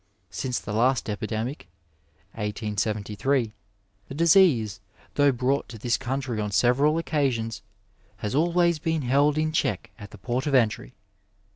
[0.31, 1.67] Since the last epidemic,
[2.31, 3.53] 1873,
[4.07, 4.79] the disease,
[5.13, 7.61] though brought to this countiiy on several occasions,
[8.17, 10.95] has always been held in check at the port of entry.